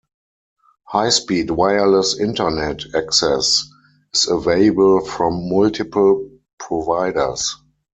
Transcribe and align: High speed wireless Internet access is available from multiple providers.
High 0.85 1.09
speed 1.09 1.51
wireless 1.51 2.19
Internet 2.19 2.85
access 2.95 3.67
is 4.15 4.27
available 4.27 5.05
from 5.05 5.47
multiple 5.47 6.27
providers. 6.57 7.55